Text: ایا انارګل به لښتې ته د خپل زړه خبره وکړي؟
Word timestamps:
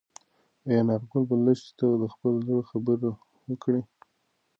ایا 0.65 0.77
انارګل 0.81 1.23
به 1.29 1.35
لښتې 1.45 1.71
ته 1.79 1.87
د 2.01 2.03
خپل 2.13 2.33
زړه 2.47 2.63
خبره 2.69 3.09
وکړي؟ 3.49 3.81